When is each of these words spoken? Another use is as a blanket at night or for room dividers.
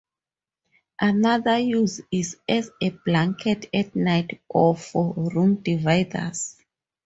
Another 0.99 1.59
use 1.59 2.01
is 2.09 2.35
as 2.49 2.71
a 2.81 2.89
blanket 2.89 3.69
at 3.71 3.95
night 3.95 4.41
or 4.49 4.75
for 4.75 5.13
room 5.13 5.57
dividers. 5.57 6.57